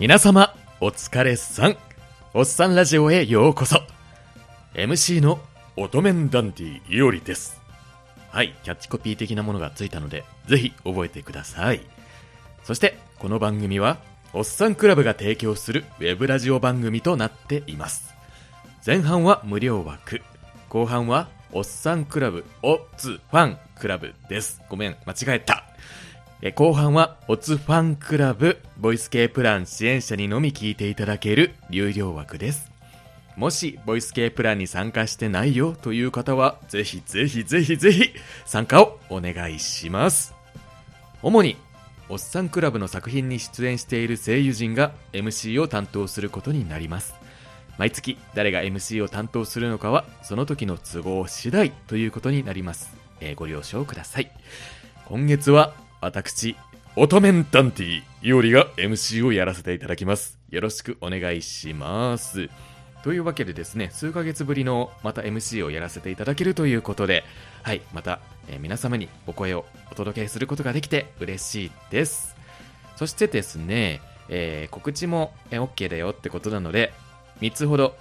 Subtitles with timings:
[0.00, 1.76] 皆様、お疲れさん。
[2.34, 3.80] おっさんラジオへようこそ。
[4.74, 5.38] MC の
[5.76, 7.60] 乙女ダンディいおりです。
[8.28, 11.80] はい、キャッチコピー的なものがついたので、ぜひ覚えてください。
[12.64, 13.98] そして、この番組は、
[14.32, 18.12] おっさんクラブが提供するウェブラジオ番組となっています。
[18.84, 20.22] 前半は無料枠、
[20.70, 24.60] 後半はおっさんクラブ、おつファンクラブです。
[24.68, 25.62] ごめん、間違えた。
[26.52, 32.70] 後半は、おつファンクラブ、ボイス系プラン支援者にのみ聞いていただける有料枠です。
[33.34, 38.10] もし、ボイス系プランに参加してないよという方は、ぜひぜひぜひぜひ、
[38.44, 40.34] 参加をお願いします。
[41.22, 41.56] 主に、
[42.10, 47.14] おっさんクラブの作品に出演している声優陣が MC を担当することになります。
[47.78, 52.94] 毎月誰が MC を担当するのかはその時の都合次第ということになります。
[53.20, 54.30] えーご了承ください。
[55.06, 55.72] 今月は
[56.04, 56.54] 私、
[56.96, 60.38] オトメンダンティいおりが MC をやらせていただきます。
[60.50, 62.50] よろしくお願いします。
[63.02, 67.24] というわけでですね、数ヶ月ぶりのまた MC をやらせていただけるということで、
[67.62, 72.36] はい、また、えー皆様にお声をお届けすることができて嬉しいです。
[72.96, 76.92] そしてですね、えー告知もえー OK だよってことなので、
[77.40, 77.96] 3つほど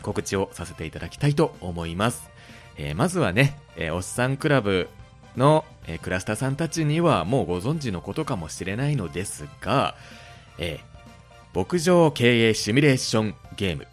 [0.00, 2.30] 告知をさせていただきたいと思います。
[2.78, 4.88] えーまずはね、えおっさんクラブ
[5.36, 5.64] の、
[6.02, 9.94] クラスターさんたちにはもうご存知のことかもしれないのですが、
[10.58, 10.96] えー
[11.56, 13.86] 牧場経営シミュレーションゲーム、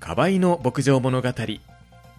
[0.00, 1.32] カバイの牧場物語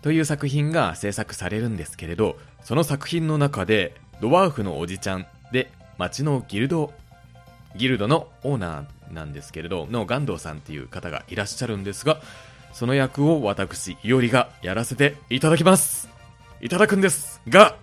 [0.02, 6.94] という作品が制作されるんですけれど、その作品の中で、ドワーフのおじちゃんで、町のギルド、
[7.76, 12.22] ギルドのオーナーなんですけれど、のガンドウさんっていう方がいらっしゃるんですが、
[12.72, 16.08] その役を私、いおりがやらせていただきます。
[16.62, 17.76] いただくんですが、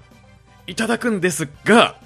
[0.66, 1.97] いただくんですが、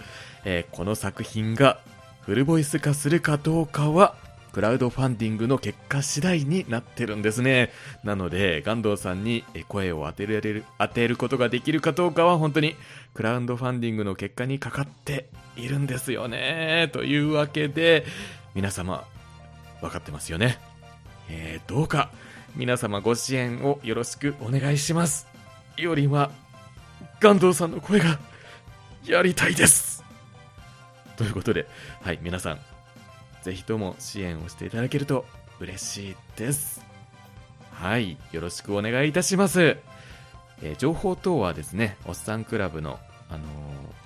[0.45, 1.81] えーこの作品が
[2.23, 4.15] フルボイス化するかどうかは、
[4.53, 7.71] クラウドファンディングの結果次第になってるんですね。
[8.05, 12.77] なので、ガンドウさんに声を当てられる、当てることができるかどうかは本当に
[13.13, 16.89] クラウドファンディングの結果にかかっているんですよね。
[16.93, 18.07] というわけで、
[18.55, 19.05] 皆様、
[19.81, 20.59] 分かってますよね。
[21.29, 22.11] えー、どうか、
[22.55, 25.27] 皆様ご支援をよろしくお願いします。
[25.77, 26.31] よりは、
[27.21, 28.21] ガンドウさんの声が、
[29.07, 30.03] やりたいです。
[31.17, 31.67] ということで、
[32.03, 32.59] はい、皆さん、
[33.43, 35.27] ぜひとも支援をしていただけると
[35.61, 36.85] 嬉しいです。
[37.71, 39.77] はい、よろしくお願いいたします。
[40.63, 42.99] えー情報等はですね、おっさんクラブの、
[43.29, 43.45] あの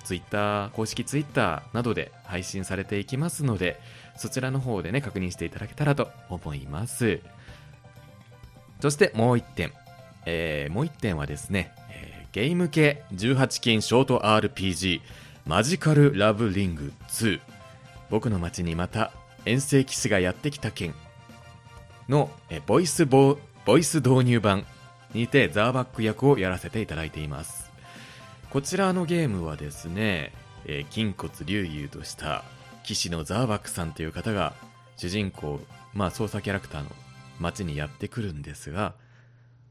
[0.03, 3.79] ツイッター、公式ツイッターなどで配信されていきますので、
[4.17, 7.21] そちらの方でね、確認していただけたらと思います。
[8.81, 9.71] そしてもう一点、
[10.25, 11.73] えーもう一点はですね、
[12.31, 15.01] ゲーム系18金ショート RPG
[15.47, 17.39] マジカルラブリング2
[18.09, 19.11] 僕の街にまた
[19.45, 20.93] 遠征騎士がやってきた件
[22.07, 24.65] のえボイスボボイス導入版
[25.13, 27.71] にてザーバック役をやらせていただいています。
[28.51, 30.31] こちらのゲームはですね、
[30.65, 32.43] え筋骨隆々とした
[32.83, 34.53] 騎士のザーバックさんという方が
[34.97, 35.59] 主人公、
[35.93, 36.89] まあ操作キャラクターの
[37.39, 38.93] 街にやってくるんですが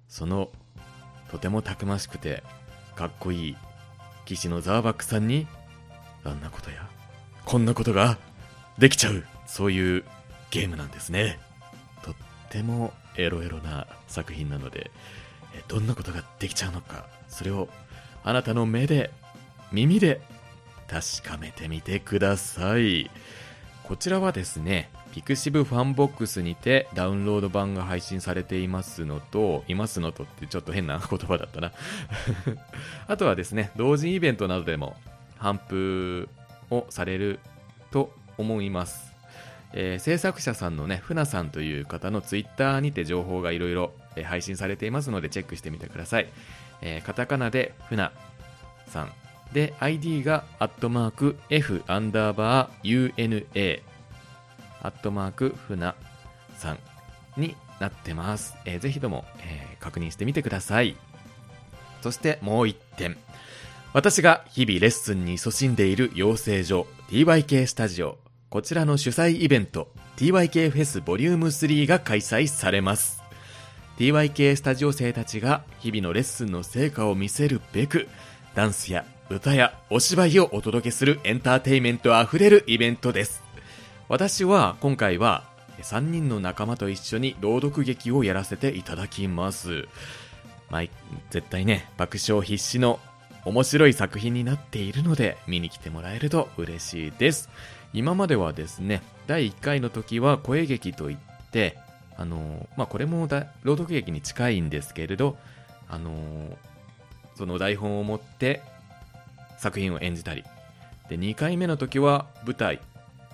[0.09, 0.49] その
[1.31, 2.43] とてもたくましくて
[2.97, 3.57] かっこいい
[4.25, 5.47] 騎士のザーバックさんに
[6.25, 6.89] あんなことや
[7.45, 8.19] こんなことが
[8.79, 10.05] できちゃうそういう
[10.51, 11.39] ゲームなんですね。
[12.03, 12.15] とっ
[12.51, 14.91] てもエロエロな作品なので
[15.67, 17.69] どんなことができちゃうのかそれを
[18.25, 19.11] あなたの目で
[19.73, 20.21] 耳で
[20.89, 23.11] 確かめてみてください。
[23.85, 31.73] こちらはですねピクシブファンボックスにてダウンロード版が配信されていますのといますのとってちょっと変な言葉だったな。
[33.09, 34.97] あとはですね同人イベントなどでも
[35.41, 36.29] 頒布
[36.71, 37.41] をされる
[37.91, 39.13] と思います、
[39.73, 43.93] えー制作者さんのね船さんという方のツイッターにて情報がいろいろ
[44.25, 46.29] 配信されていますのでチェックしてみてください、
[46.83, 48.11] えーカタカナで船
[48.87, 49.13] さん。
[49.53, 53.81] で ID がアットマーク F アンダーバー UNA
[54.83, 55.95] アットマーク船
[56.57, 56.79] さん
[57.37, 60.97] になってます、えーぜひとも、えー確認してみてください。
[62.03, 63.17] そしてもう一点。
[63.93, 68.19] 私が日々レッスンに勤しんでいる養成所 TYK スタジオ。
[68.51, 73.23] こちらの主催イベント TYK フェスボリューム3が開催されます。
[73.99, 78.09] TYK スタジオ生たちが日々のレッスンの成果を見せるべく
[78.55, 83.48] ダンスや歌やお芝居をお届けするエンターテイメントあふれるイベントです。
[84.09, 85.45] 私は今回は
[85.79, 89.87] 3人の仲間と一緒に朗読劇をやらせていただきます。
[90.71, 90.83] まあ、
[91.31, 93.01] 絶対ね、爆笑必至の
[93.45, 97.49] 面白い作品になっているので見に来てもらえると嬉しいです
[97.95, 101.17] 今まではですね第1回の時は声劇といっ
[101.51, 101.79] て
[102.19, 103.27] あのまあこれも
[103.63, 105.39] 朗読劇に近いんですけれど
[105.89, 106.59] あの
[107.37, 108.61] その台本を持って
[109.57, 110.45] 作品を演じたり
[111.09, 112.81] で2回目の時は舞台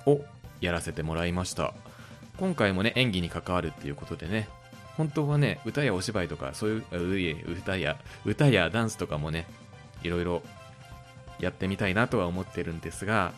[0.06, 0.21] を
[0.61, 1.75] やらせてもらいました。
[2.39, 4.49] 今回もね演技に関わるっていうことでね
[4.97, 9.47] 本当はね歌やお芝居とかそういう歌や歌やダンスとかもね
[10.03, 10.43] いろいろ
[11.39, 13.33] やってみたいなとは思ってるんですが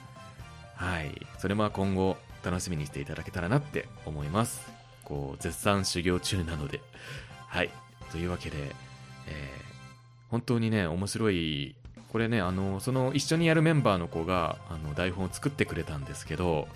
[0.77, 1.27] はい。
[1.39, 4.71] それも今後楽しみにしていただけたらなって思います。
[5.05, 6.81] こう絶賛修行中なので。
[7.49, 7.71] はい。
[8.12, 11.75] というわけで、えー、本当にね面白い
[12.12, 16.69] これねあのその一緒にやるメンバーの子があの台本を作ってくれたんですけど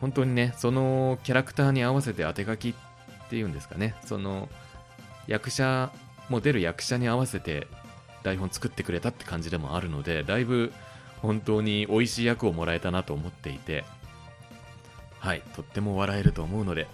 [0.00, 2.74] 本当にねそのキャラクターに合わせて当て書きっ
[3.28, 3.94] ていうんですかね。
[4.04, 4.48] その
[5.26, 5.92] 役者
[6.28, 7.66] も出る役者に合わせて
[8.22, 10.72] 台本作ってくれたって感じでもあるのでだいぶ
[11.22, 13.84] 本当に美味しい役をもらえたなと思っていて。
[15.20, 16.88] はいとっても笑えると思うので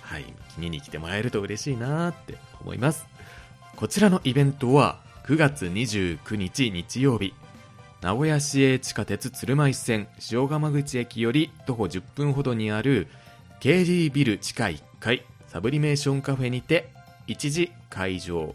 [0.00, 0.24] はい
[0.56, 3.06] 見に来てもらえると嬉しいなって思います。
[3.76, 7.34] こちらのイベントは9月29日日曜日。
[8.06, 13.08] 名古屋市営地下鉄鶴舞線塩釜口駅より徒歩10分ほどにある
[13.60, 16.88] KD ビル地下1階サブリメーションカフェにて
[17.26, 18.54] 1時開場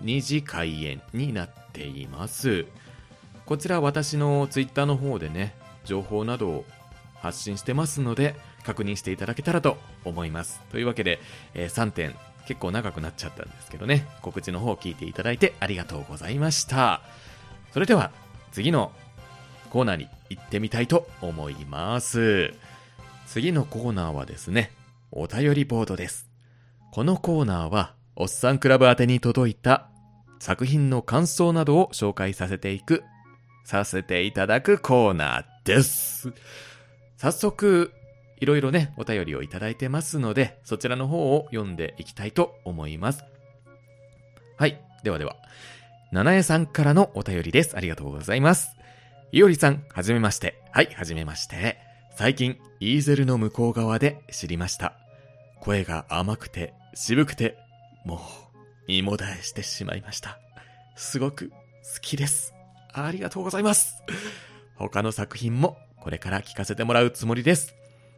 [0.00, 2.66] 2時開演になっています
[3.46, 5.54] こちら私のツイッターの方でね
[5.84, 6.64] 情報などを
[7.14, 8.34] 発信してますので
[8.64, 11.20] 確認していただけたらと思いますというわけで、
[11.54, 12.16] えー、3点
[12.48, 17.02] 結構長くなっちゃったんですけどね告知の方を聞いていただいてありがとうございました
[17.72, 18.10] それでは
[18.54, 18.90] 次の
[19.68, 22.54] コーナーに行ってみたいと思います
[23.26, 24.70] 次のコーナーはですね
[25.12, 26.30] お便りボードです
[26.92, 29.90] このコーナーはおっさんクラブ宛に届いた
[30.38, 33.02] 作品の感想などを紹介させていく、
[33.64, 36.34] させていただくコーナーです。
[37.16, 37.92] 早速、
[38.40, 43.24] いろいろね、お便りをいただいてますので、そちらの方を読んでいきたいと思います。
[44.58, 44.80] はい。
[45.02, 45.34] ではでは、
[46.14, 47.76] 七重さんからのお便りです。
[47.76, 48.76] ありがとうございます。
[49.32, 50.62] いおりさん、はじめまして。
[50.70, 51.76] はい、はじめまして。
[52.16, 54.92] 最近、イーゼルの向こう側で知りました。
[55.60, 57.58] 声が甘くて、渋くて、
[58.04, 58.20] も
[58.86, 60.38] う、芋だえしてしまいました。
[60.94, 61.56] すごく好
[62.00, 62.54] きです。
[62.92, 63.96] ありがとうございます。
[64.76, 67.74] 他の作品もこれから聞かせてもらうつもりです。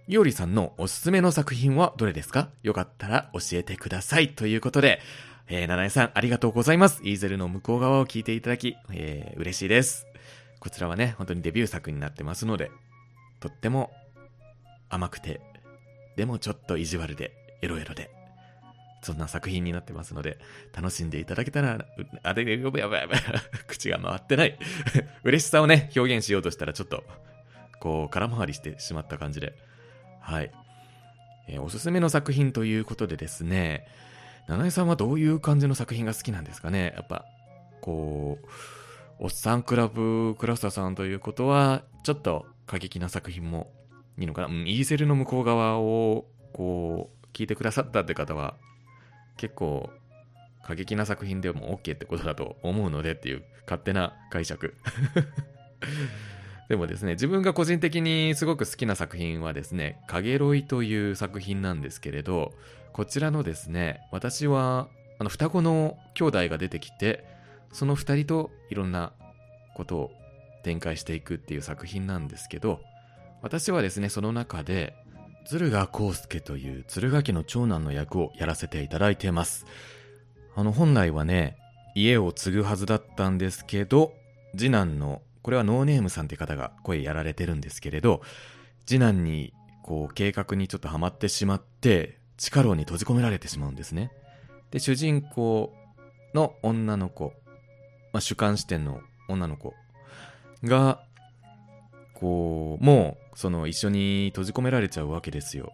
[0.06, 2.50] いおりさんのおすすめの作品はどれですか？
[2.62, 4.34] よかったら教えてください。
[4.34, 5.00] ということで、
[5.48, 7.00] えー、七重さんありがとうございます。
[7.04, 10.06] イーゼルの向こう側を聞いていただき、えー、嬉しいです。
[10.58, 12.72] こちらはね、本当にデビュー作になってますので、
[13.38, 13.92] とっても
[14.88, 15.40] 甘くて、
[16.16, 17.30] でもちょっと意地悪で、
[17.62, 18.10] エロエロで、
[19.02, 20.38] そんな作品になってますので、
[20.74, 21.86] 楽しんでいただけたら、
[22.24, 23.20] あれ、やばいやばいやばい、
[23.68, 24.58] 口が回ってない
[25.22, 27.04] 嬉しさをね、表現しようとしたらちょっと、
[27.78, 29.54] こう、空回りしてしまった感じで。
[30.20, 30.50] はい。
[31.46, 33.86] えー、おすすめの作品ということでですね、
[34.48, 36.94] 七重さんはどういう感じの作品が好きなんですかね？
[36.96, 37.24] やっぱ、
[37.80, 38.46] こう、
[39.18, 43.72] おっさんクラブクラスターさんということは、ちょっと過激な作品も
[44.18, 44.48] いいのかな？
[44.48, 48.54] うん、イーゼルの向こう側を、こう、聞いてくださったって方は、
[49.36, 49.90] 結構
[50.62, 54.74] 過激な作品でも OK ってことだと思うのでっていう勝手な解釈。
[56.68, 62.52] でもですね、自分が個人的にすごく好きな作品はですね、かげろいという作品なんですけれど、
[62.92, 67.24] こちらのですね、私は、あの、双子の兄弟が出てきて、
[67.72, 69.12] その二人といろんな
[69.76, 70.10] ことを
[70.64, 72.80] 展開していくっていう作品なんですけど、
[73.42, 74.94] 私はですね、その中で、
[75.46, 79.64] 鶴賀康介という鶴ヶ家の長男の役をやらせていただいてます。
[80.56, 81.56] あの、本来はね、
[81.94, 84.12] 家を継ぐはずだったんですけど、
[84.56, 88.20] 次男の、これはノーネームさんって方が声やられてるんですけれど、
[88.84, 94.10] 次男に、こう、計画にちょっとハマってしまって、地下牢に閉じ込められてしまうんですね。
[94.72, 95.72] で、主人公
[96.34, 97.32] の女の子、
[98.12, 98.98] まあ、主観視点の
[99.28, 99.72] 女の子
[100.64, 101.04] が、
[102.14, 105.72] こう、もう、その一緒に閉じ込められちゃうわけですよ。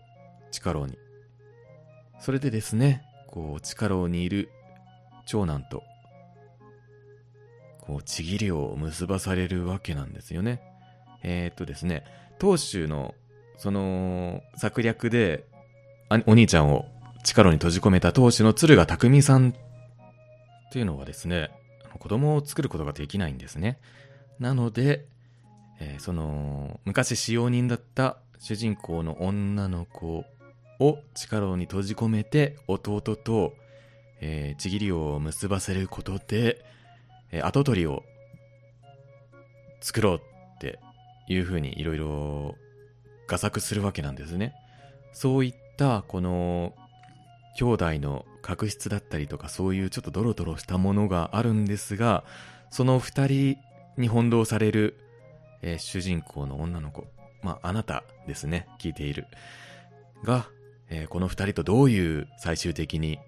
[0.50, 0.98] 地下牢に。
[2.20, 4.50] それでですね、こう、地下牢にいる
[5.24, 5.82] 長男と、
[7.82, 10.62] こう、ちぎりを結ばされるわけなんですよね。
[11.22, 12.04] えー、っとですね、
[12.38, 13.14] 当主の、
[13.58, 15.44] その、策略で、
[16.26, 16.86] お兄ちゃんを
[17.22, 21.50] 地下牢に閉じ込めた当主の鶴賀匠さんっていうのはですね、
[21.98, 23.78] 子供を作ることができないんですね。
[24.38, 25.06] なので、
[25.80, 30.24] えー、その昔使用人だった主人公の女の子
[30.80, 33.54] を地下牢に閉じ込めて弟と、
[34.20, 36.64] えー、ちぎりを結ばせることで、
[37.40, 38.02] 跡取りを
[39.80, 40.78] 作ろうって
[41.28, 42.56] いうふうにいろいろ
[43.26, 44.54] 画策するわけなんですね。
[45.12, 46.74] そういったこの
[47.56, 52.24] 兄弟の確執だったりとかそういうちょっとドロドロしたものがあるんですが
[52.70, 53.58] その二人
[53.98, 54.98] に翻弄される、
[55.60, 57.06] えー、主人公の女の子
[57.42, 59.26] まああなたですね聞いている
[60.24, 60.46] が、
[60.88, 63.18] えー、この二人とどういう最終的に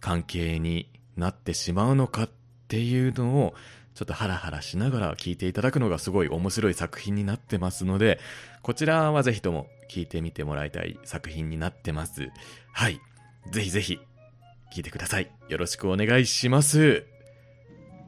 [0.00, 2.30] 関係になってしまうのかっ
[2.74, 3.54] っていうのを
[3.94, 8.18] ちょっとハラハラしながら聞いていただくのがすごい面白い作品になってますので、
[8.62, 12.30] こちらはぜひとも聞いてみてもらいたい作品になってます。
[12.72, 13.00] はい。
[13.52, 14.00] ぜひぜひ
[14.74, 15.30] 聞いてください。
[15.48, 17.04] よろしくお願いします。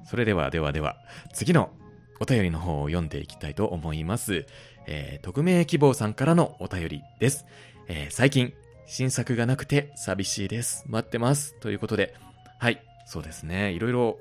[0.05, 0.97] それではではでは、
[1.33, 1.71] 次の
[2.19, 4.47] お便りの方を読んでいきたいと思います。
[4.89, 7.47] えー、匿名希望さんからのお便りです。
[7.87, 8.53] えー、最近、
[8.87, 10.85] 新作がなくて寂しいです。
[10.89, 11.55] 待ってます。
[11.61, 12.15] ということで、
[12.59, 13.71] はい、そうですね。
[13.71, 14.19] いろいろ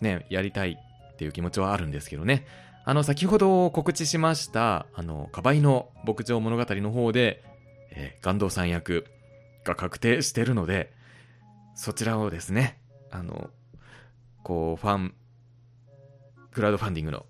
[0.00, 0.78] ね、やりたい
[1.12, 2.46] っていう気持ちはあるんですけどね。
[2.84, 7.44] あの、先ほど告知しました、あの、カバイの牧場物語の方で、
[7.90, 9.04] えー、岩道さん役
[9.64, 10.92] が確定してるので、
[11.74, 13.50] そちらをですね、あの、
[14.42, 15.14] こう、ファン、
[16.50, 17.26] クラウドファンディングの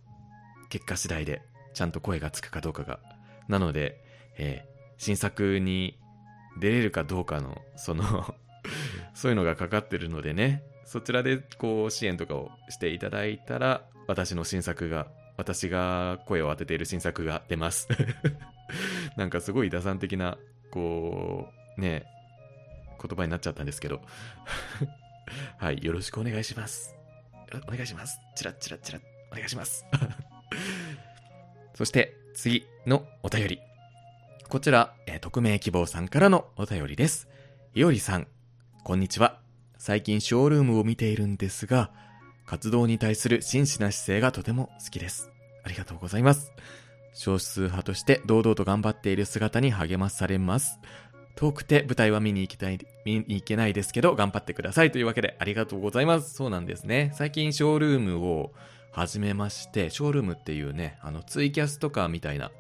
[0.69, 1.43] 結果次第で、
[1.75, 3.01] ちゃんと声がつくかどうかが。
[3.49, 4.03] なので、
[4.39, 5.99] えー、新作に
[6.61, 8.35] 出れるかどうかの、その
[9.15, 17.89] そういうのがかかってるのでね、そちらでこう支援とかをしていただいたら、私の新作が、私が声を当てている新作が出ます。
[19.15, 20.39] なんかすごい打算的な、
[20.71, 22.07] こう、ね、
[23.03, 24.01] 言葉になっちゃったんですけど。
[25.61, 26.97] はい、よろしくお願いします。
[27.67, 28.19] お願いします。
[28.35, 29.85] チラッチラッチラッ、お願いします。
[31.77, 33.61] そして次のお便り。
[34.49, 37.29] こちら、え、匿名希望さんからのお便りです。
[37.75, 38.27] いおりさん、
[38.85, 39.38] こんにちは。
[39.79, 41.91] 最近ショールームを見ているんですが、
[42.47, 45.31] 活動に対する真摯な姿勢がとても好きです。
[45.63, 46.53] ありがとうございます。
[47.15, 50.81] 少数派として堂々と頑張っている姿に励まされます。
[51.37, 56.35] 遠くて舞台は見に行きたい、見に行けないですけど、頑張ってくださいというわけでありがとうございます。
[56.35, 57.13] そうなんですね。
[57.15, 58.53] 最近ショールームを
[58.91, 62.51] 始めまして、ショールームっていうね、あのツイキャスとかみたいな、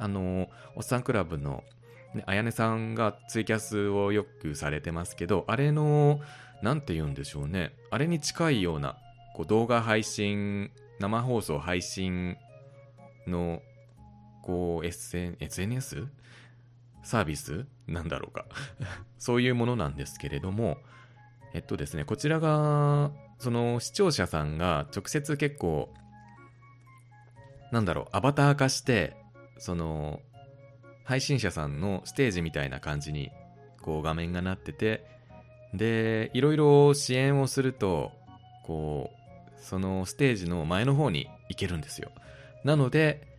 [0.00, 1.62] あの、おっさんクラブの
[2.14, 6.20] ね、あやねさんがツイキャスをよくされてますけど、あれの、
[6.62, 7.74] なんて言うんでしょうね。
[7.90, 8.96] あれに近いような、
[9.34, 12.36] こう動画配信、生放送配信
[13.26, 13.60] の、
[14.42, 16.06] こう、SN、SNS?
[17.02, 17.66] サービス？
[17.86, 18.46] なんだろうか
[19.18, 20.78] そういうものなんですけれども、
[21.52, 25.92] えっとですね、こちらが、その視聴者さんが直接結構、
[27.72, 29.16] なんだろう、アバター化して、
[29.58, 30.20] その、
[31.04, 33.30] 配信者さんのステージみたいな感じに
[33.80, 35.06] こう画面がなってて
[35.74, 38.12] でいろいろ支援をすると
[38.64, 42.10] こうそのステージの前の方に行けるんですよ。
[42.64, 43.34] なので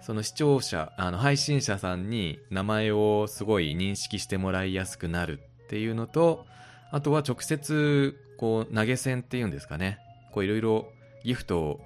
[0.00, 6.46] その視聴者あの配信者さんに名前をすごい認識してもらいやすくなるっていうのと
[6.90, 9.98] あとは直接こう投げ銭っていうんですかね。
[10.32, 10.88] こういろいろ
[11.24, 11.80] ギフトを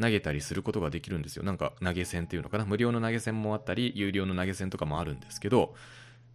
[0.00, 1.44] 投げたりすることができるんですよ。
[1.44, 2.64] なんか投げ銭っていうのかな。
[2.64, 5.74] 無料の投げ銭もあったり、有料の投げ銭とかもあるんですけど、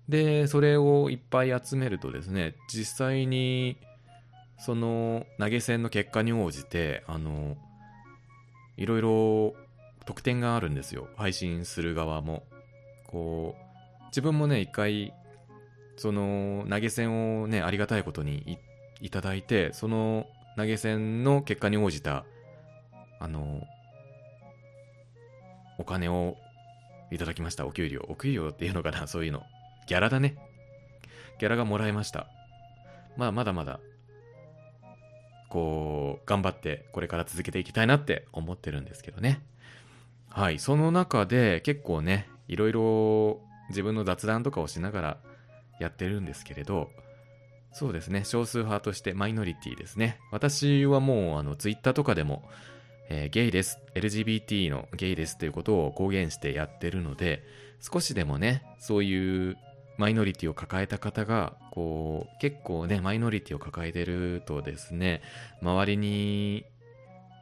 [0.07, 3.77] で、それをいっぱい集めるとですね、実際に、
[4.57, 7.57] その投げ銭の結果に応じて、あの、
[8.75, 9.55] いろいろ
[10.05, 11.07] 特典があるんですよ。
[11.15, 12.43] 配信する側も。
[13.07, 15.13] こう、自分もね、一回、
[15.97, 18.57] その投げ銭をね、ありがたいことに
[19.01, 20.25] いただいて、その
[20.57, 22.25] 投げ銭の結果に応じた
[23.19, 23.63] あの、
[25.77, 26.38] お金を
[27.11, 27.65] いただきました。
[27.65, 28.05] お給料。
[28.07, 29.07] お給料っていうのかな？
[29.07, 29.43] そういうの。
[29.88, 30.35] ギャラだね。
[31.39, 32.27] ギャラがもらえました。
[33.17, 33.79] まあ、まだまだ、
[35.49, 39.41] こう、頑張ってこれから続けていきたいなって思ってるんですけどね。
[40.29, 40.59] はい。
[40.59, 45.17] その中で結構ね、いろいろ自分の雑談とかをしながら
[45.79, 46.91] やってるんですけれど、
[47.71, 48.25] そうですね。
[48.25, 50.19] 少数派としてマイノリティですね。
[50.31, 52.47] 私はもう、あの、ツイッターとかでも、
[53.11, 57.43] えー、ゲイです、LGBT のゲイですということを公言してやってるので、
[57.81, 59.57] 少しでもね、そういう
[59.97, 65.23] マイノリティを抱えた方が、こう、結構ね、マイノリティを抱えてるとですね、
[65.61, 66.65] 周りに、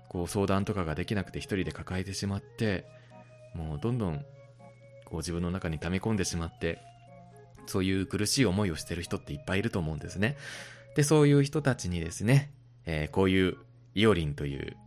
[0.07, 2.85] こう、相談とかができなくて一人で抱えてしまって、
[3.53, 4.25] もうどんどん、
[5.03, 6.79] こう、自分の中に溜め込んでしまって、
[7.65, 10.37] そういう苦しい思いをしてる人っていっぱいいると思うんですね。
[10.95, 12.53] で、そういう人たちにですね、
[12.85, 13.57] えー、こういう
[13.95, 14.77] イオリンという、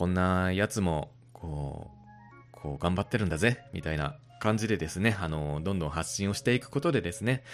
[0.00, 1.90] こんなやつも、こ
[2.54, 7.44] う、こう頑張ってるんだぜ、みたいな感じでですね、あの、どんどん発信をしていくことでですね、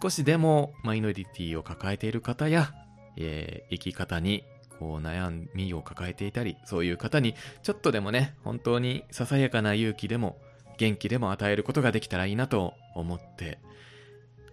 [0.00, 2.72] 少しでもマイノリティを抱えている方や、
[3.16, 4.44] えー、生き方に、
[4.78, 10.38] こう悩みを抱えていたり、そういう方にちょっとでもね、本当にささやかな勇気でも
[10.76, 13.58] 元気でも与えることができたらいいなと思って、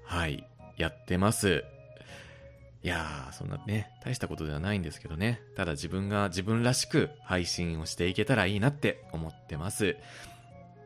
[0.03, 1.63] はい、やってます。
[2.85, 5.41] いやー、そんなね、大したことではないんですけどね。
[5.55, 9.97] ただ自分が自分らしく配信をしていけたらいいなって思ってます。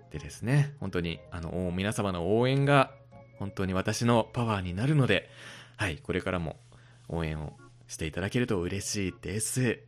[0.09, 2.93] でですね、本当に、あの、皆様の応援が
[3.37, 5.29] 本当に私のパワーになるので、
[5.75, 6.55] はい、これからも
[7.09, 7.57] 応援を
[7.89, 9.81] していただけると嬉しいです。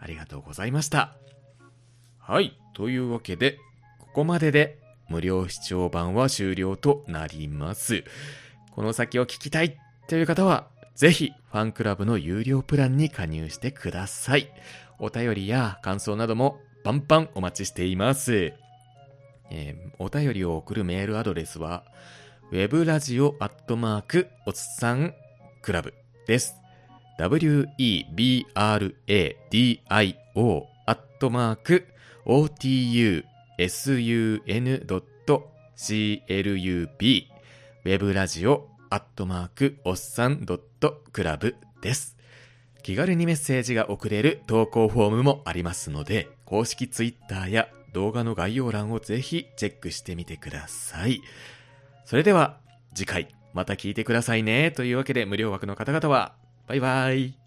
[0.00, 1.14] ありがとうございました。
[2.18, 3.60] はい、というわけで、
[4.00, 8.02] ここまでで無料視聴版は終了となります。
[8.72, 14.48] この先を聞きたいという方は、ぜひファンクラブの有料プランに加入してください。
[14.98, 18.52] お便りや感想などもバンバンお待ちしています。
[19.50, 21.84] えー、お便りを送るメールアドレスは、
[22.52, 25.14] web ラジオアットマークおっさん
[25.62, 25.94] クラブ
[26.26, 26.54] です。
[27.18, 27.74] w-e-b-r-a-d-i-o
[30.86, 31.86] アットマーク
[32.26, 33.24] otusun.club
[37.86, 42.14] ウェブラジオアットマークおっさんドットクラブです。
[42.82, 51.22] 気軽にメッセージが送れる投稿フォームもありますので、公式ツイッターや動画の概要欄をぜひチェックしてみてください。
[52.04, 52.58] それでは
[52.94, 54.72] 次回また聞いてくださいね。
[54.72, 56.34] というわけで無料枠の方々は
[56.66, 57.43] バイバイ。